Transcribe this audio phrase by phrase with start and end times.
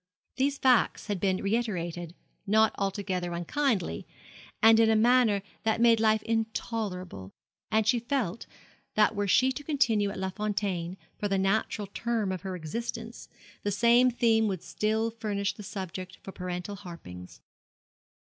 [0.37, 2.15] These facts had been reiterated,
[2.47, 4.07] not altogether unkindly,
[4.59, 7.29] but in a manner that made life intolerable;
[7.69, 8.47] and she felt
[8.95, 13.29] that were she to continue at Les Fontaines for the natural term of her existence,
[13.61, 17.39] the same theme would still furnish the subject for parental harpings.